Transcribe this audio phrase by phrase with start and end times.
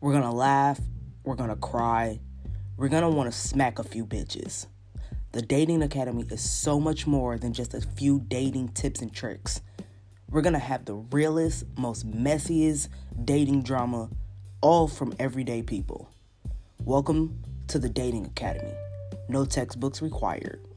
[0.00, 0.78] We're gonna laugh,
[1.24, 2.20] we're gonna cry,
[2.76, 4.66] we're gonna wanna smack a few bitches.
[5.32, 9.60] The Dating Academy is so much more than just a few dating tips and tricks.
[10.30, 12.90] We're gonna have the realest, most messiest
[13.24, 14.08] dating drama,
[14.60, 16.08] all from everyday people.
[16.84, 18.74] Welcome to the Dating Academy.
[19.28, 20.67] No textbooks required.